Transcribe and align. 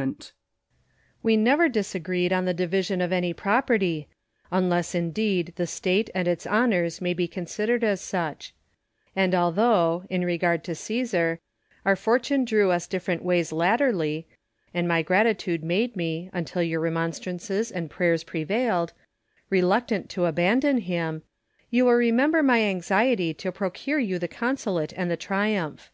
Quinctus. 0.00 0.32
We 1.22 1.36
never 1.36 1.68
disagreed 1.68 2.32
on 2.32 2.46
the 2.46 2.54
division 2.54 3.02
of 3.02 3.12
any 3.12 3.34
property, 3.34 4.08
unless 4.50 4.94
indeed 4.94 5.52
the 5.56 5.66
State 5.66 6.08
and 6.14 6.26
its 6.26 6.46
honours 6.46 7.02
may 7.02 7.12
be 7.12 7.28
considered 7.28 7.84
as 7.84 8.00
such; 8.00 8.54
and 9.14 9.34
although, 9.34 10.04
in 10.08 10.24
regard 10.24 10.64
to 10.64 10.70
Csesar, 10.72 11.36
our 11.84 11.96
fortune 11.96 12.46
drew 12.46 12.70
us 12.70 12.86
different 12.86 13.22
ways 13.22 13.52
latterly, 13.52 14.26
and 14.72 14.88
my 14.88 15.02
gratitude 15.02 15.62
made 15.62 15.94
me, 15.96 16.30
until 16.32 16.62
your 16.62 16.80
remonstrances 16.80 17.70
and 17.70 17.90
prayers 17.90 18.24
prevailed, 18.24 18.94
reluctant 19.50 20.08
to 20.08 20.24
abandon 20.24 20.78
him, 20.78 21.20
you 21.68 21.84
will 21.84 21.92
remember 21.92 22.42
my 22.42 22.62
anxiety 22.62 23.34
to 23.34 23.52
procure 23.52 23.98
you 23.98 24.18
the 24.18 24.26
consulate 24.28 24.94
and 24.96 25.10
the 25.10 25.16
triumph. 25.18 25.92